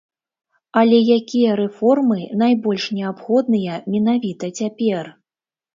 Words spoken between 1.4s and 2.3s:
рэформы